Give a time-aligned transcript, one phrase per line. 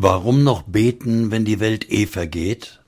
[0.00, 2.78] Warum noch beten, wenn die Welt eh vergeht?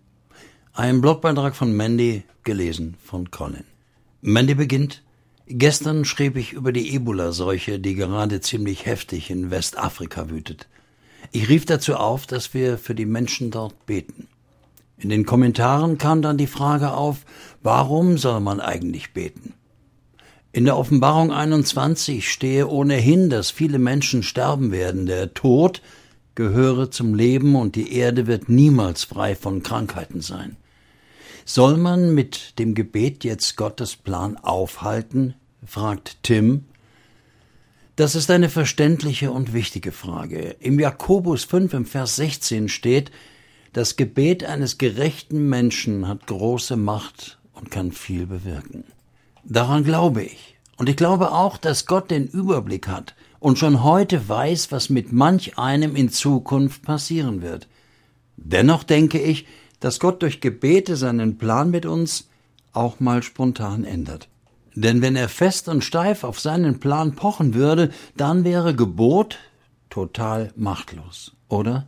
[0.72, 3.64] Ein Blogbeitrag von Mandy, gelesen von Colin.
[4.20, 5.02] Mandy beginnt.
[5.48, 10.68] Gestern schrieb ich über die Ebola-Seuche, die gerade ziemlich heftig in Westafrika wütet.
[11.32, 14.28] Ich rief dazu auf, dass wir für die Menschen dort beten.
[14.96, 17.24] In den Kommentaren kam dann die Frage auf,
[17.60, 19.54] warum soll man eigentlich beten?
[20.52, 25.06] In der Offenbarung 21 stehe ohnehin, dass viele Menschen sterben werden.
[25.06, 25.82] Der Tod
[26.40, 30.56] gehöre zum Leben und die Erde wird niemals frei von Krankheiten sein.
[31.44, 35.34] Soll man mit dem Gebet jetzt Gottes Plan aufhalten?
[35.66, 36.64] fragt Tim.
[37.96, 40.56] Das ist eine verständliche und wichtige Frage.
[40.60, 43.10] Im Jakobus 5 im Vers 16 steht,
[43.74, 48.84] das Gebet eines gerechten Menschen hat große Macht und kann viel bewirken.
[49.44, 50.56] Daran glaube ich.
[50.78, 55.12] Und ich glaube auch, dass Gott den Überblick hat und schon heute weiß, was mit
[55.12, 57.66] manch einem in Zukunft passieren wird.
[58.36, 59.46] Dennoch denke ich,
[59.80, 62.28] dass Gott durch Gebete seinen Plan mit uns
[62.72, 64.28] auch mal spontan ändert.
[64.74, 69.38] Denn wenn er fest und steif auf seinen Plan pochen würde, dann wäre Gebot
[69.88, 71.86] total machtlos, oder?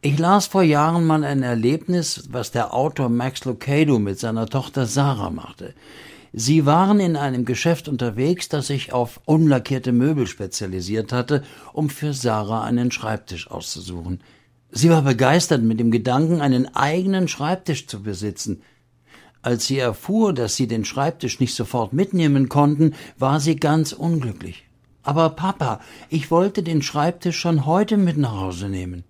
[0.00, 4.86] Ich las vor Jahren mal ein Erlebnis, was der Autor Max Lucado mit seiner Tochter
[4.86, 5.74] Sarah machte.
[6.38, 12.12] Sie waren in einem Geschäft unterwegs, das sich auf unlackierte Möbel spezialisiert hatte, um für
[12.12, 14.20] Sarah einen Schreibtisch auszusuchen.
[14.70, 18.60] Sie war begeistert mit dem Gedanken, einen eigenen Schreibtisch zu besitzen.
[19.40, 24.66] Als sie erfuhr, dass sie den Schreibtisch nicht sofort mitnehmen konnten, war sie ganz unglücklich.
[25.02, 29.04] Aber Papa, ich wollte den Schreibtisch schon heute mit nach Hause nehmen.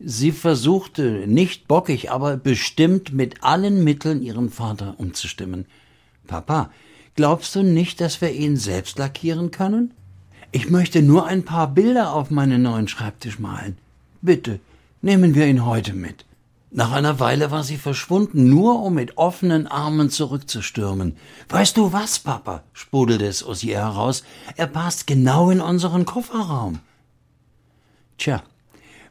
[0.00, 5.66] Sie versuchte, nicht bockig, aber bestimmt mit allen Mitteln ihren Vater umzustimmen.
[6.28, 6.70] Papa,
[7.16, 9.92] glaubst du nicht, dass wir ihn selbst lackieren können?
[10.52, 13.76] Ich möchte nur ein paar Bilder auf meinen neuen Schreibtisch malen.
[14.22, 14.60] Bitte,
[15.02, 16.24] nehmen wir ihn heute mit.
[16.70, 21.16] Nach einer Weile war sie verschwunden, nur um mit offenen Armen zurückzustürmen.
[21.48, 22.62] Weißt du was, Papa?
[22.74, 24.22] sprudelte es aus ihr heraus.
[24.56, 26.80] Er passt genau in unseren Kofferraum.
[28.18, 28.42] Tja,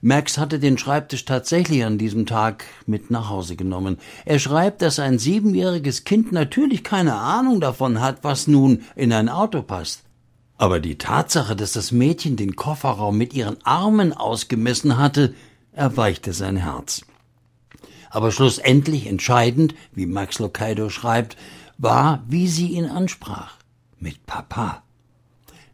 [0.08, 3.98] Max hatte den Schreibtisch tatsächlich an diesem Tag mit nach Hause genommen.
[4.24, 9.28] Er schreibt, dass ein siebenjähriges Kind natürlich keine Ahnung davon hat, was nun in ein
[9.28, 10.04] Auto passt.
[10.58, 15.34] Aber die Tatsache, dass das Mädchen den Kofferraum mit ihren Armen ausgemessen hatte,
[15.74, 17.02] erweichte sein Herz.
[18.10, 21.36] Aber schlussendlich entscheidend, wie Max Locaido schreibt,
[21.78, 23.58] war, wie sie ihn ansprach.
[24.00, 24.84] Mit Papa.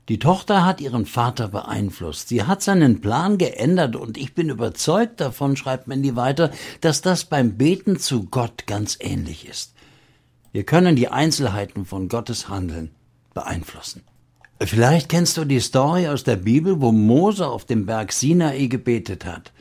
[0.09, 2.27] Die Tochter hat ihren Vater beeinflusst.
[2.27, 7.23] Sie hat seinen Plan geändert und ich bin überzeugt davon, schreibt Mandy weiter, dass das
[7.23, 9.73] beim Beten zu Gott ganz ähnlich ist.
[10.51, 12.91] Wir können die Einzelheiten von Gottes Handeln
[13.33, 14.03] beeinflussen.
[14.59, 19.25] Vielleicht kennst du die Story aus der Bibel, wo Mose auf dem Berg Sinai gebetet
[19.25, 19.51] hat.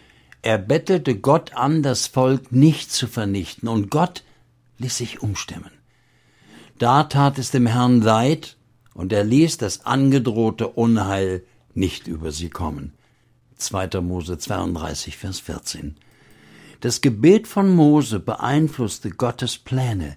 [0.43, 4.25] Er bettelte Gott an, das Volk nicht zu vernichten, und Gott
[4.79, 5.71] ließ sich umstimmen.
[6.79, 8.57] Da tat es dem Herrn leid,
[8.95, 11.45] und er ließ das angedrohte Unheil
[11.75, 12.93] nicht über sie kommen.
[13.57, 14.01] 2.
[14.01, 15.97] Mose 32, Vers 14.
[16.81, 20.17] Das Gebet von Mose beeinflusste Gottes Pläne.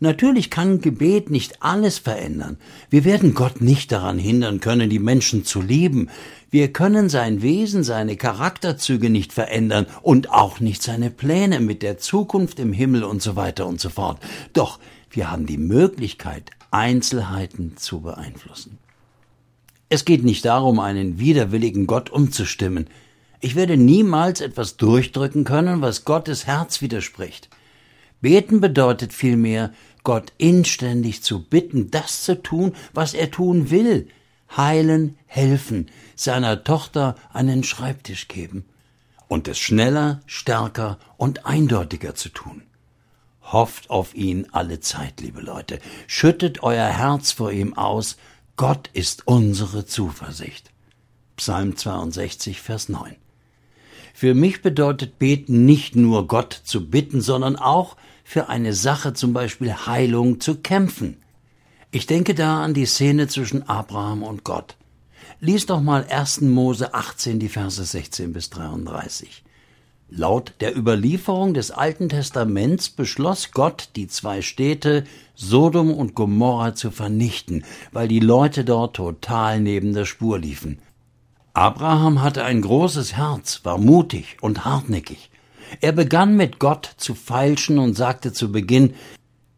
[0.00, 2.56] Natürlich kann Gebet nicht alles verändern.
[2.88, 6.08] Wir werden Gott nicht daran hindern können, die Menschen zu lieben.
[6.50, 11.98] Wir können sein Wesen, seine Charakterzüge nicht verändern und auch nicht seine Pläne mit der
[11.98, 14.20] Zukunft im Himmel und so weiter und so fort.
[14.52, 14.78] Doch
[15.10, 18.78] wir haben die Möglichkeit, Einzelheiten zu beeinflussen.
[19.88, 22.88] Es geht nicht darum, einen widerwilligen Gott umzustimmen.
[23.40, 27.48] Ich werde niemals etwas durchdrücken können, was Gottes Herz widerspricht.
[28.20, 34.08] Beten bedeutet vielmehr, Gott inständig zu bitten, das zu tun, was er tun will,
[34.56, 38.64] heilen, helfen, seiner Tochter einen Schreibtisch geben
[39.28, 42.62] und es schneller, stärker und eindeutiger zu tun.
[43.52, 45.78] Hofft auf ihn alle Zeit, liebe Leute.
[46.06, 48.16] Schüttet euer Herz vor ihm aus.
[48.56, 50.70] Gott ist unsere Zuversicht.
[51.36, 53.16] Psalm 62, Vers 9.
[54.12, 59.32] Für mich bedeutet Beten nicht nur Gott zu bitten, sondern auch für eine Sache, zum
[59.32, 61.22] Beispiel Heilung, zu kämpfen.
[61.90, 64.76] Ich denke da an die Szene zwischen Abraham und Gott.
[65.40, 66.42] Lies doch mal 1.
[66.42, 69.44] Mose 18, die Verse 16 bis 33.
[70.10, 76.90] Laut der Überlieferung des Alten Testaments beschloss Gott, die zwei Städte Sodom und Gomorra zu
[76.90, 80.78] vernichten, weil die Leute dort total neben der Spur liefen.
[81.52, 85.30] Abraham hatte ein großes Herz, war mutig und hartnäckig.
[85.82, 88.94] Er begann mit Gott zu feilschen und sagte zu Beginn,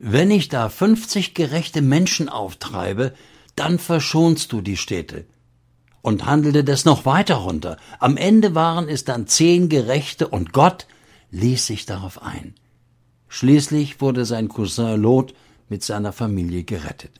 [0.00, 3.12] wenn ich da fünfzig gerechte Menschen auftreibe,
[3.54, 5.26] dann verschonst du die Städte.
[6.02, 7.76] Und handelte das noch weiter runter.
[7.98, 10.86] Am Ende waren es dann zehn Gerechte und Gott
[11.30, 12.54] ließ sich darauf ein.
[13.28, 15.34] Schließlich wurde sein Cousin Lot
[15.68, 17.12] mit seiner Familie gerettet.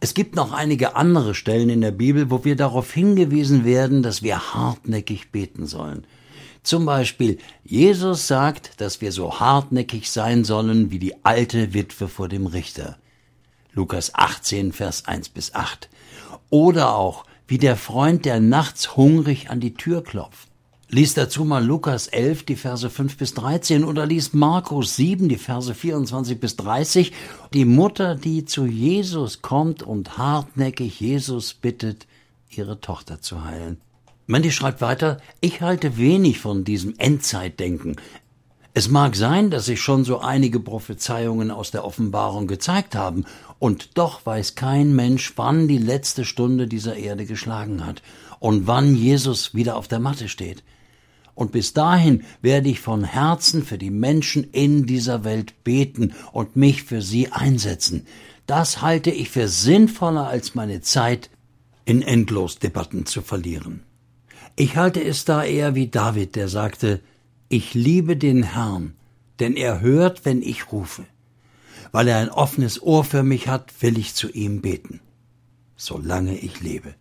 [0.00, 4.22] Es gibt noch einige andere Stellen in der Bibel, wo wir darauf hingewiesen werden, dass
[4.22, 6.06] wir hartnäckig beten sollen.
[6.62, 12.28] Zum Beispiel, Jesus sagt, dass wir so hartnäckig sein sollen wie die alte Witwe vor
[12.28, 12.96] dem Richter.
[13.72, 15.88] Lukas 18, Vers 1 bis 8.
[16.50, 20.48] Oder auch, wie der Freund, der nachts hungrig an die Tür klopft.
[20.90, 25.36] Lies dazu mal Lukas 11, die Verse 5 bis 13 oder lies Markus 7, die
[25.36, 27.12] Verse 24 bis 30.
[27.52, 32.06] Die Mutter, die zu Jesus kommt und hartnäckig Jesus bittet,
[32.48, 33.78] ihre Tochter zu heilen.
[34.26, 37.96] Mandy schreibt weiter, ich halte wenig von diesem Endzeitdenken.
[38.74, 43.24] Es mag sein, dass sich schon so einige Prophezeiungen aus der Offenbarung gezeigt haben,
[43.58, 48.02] und doch weiß kein Mensch, wann die letzte Stunde dieser Erde geschlagen hat
[48.38, 50.62] und wann Jesus wieder auf der Matte steht.
[51.34, 56.56] Und bis dahin werde ich von Herzen für die Menschen in dieser Welt beten und
[56.56, 58.06] mich für sie einsetzen.
[58.46, 61.30] Das halte ich für sinnvoller als meine Zeit
[61.84, 63.82] in Endlosdebatten zu verlieren.
[64.56, 67.00] Ich halte es da eher wie David, der sagte,
[67.48, 68.94] ich liebe den Herrn,
[69.40, 71.04] denn er hört, wenn ich rufe.
[71.92, 75.00] Weil er ein offenes Ohr für mich hat, will ich zu ihm beten,
[75.76, 76.94] solange ich lebe.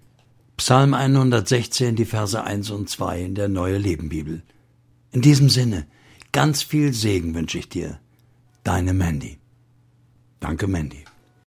[0.55, 4.41] Psalm 116, die Verse 1 und 2 in der Neue Lebenbibel.
[5.11, 5.85] In diesem Sinne,
[6.31, 7.99] ganz viel Segen wünsche ich dir.
[8.63, 9.37] Deine Mandy.
[10.39, 11.03] Danke, Mandy.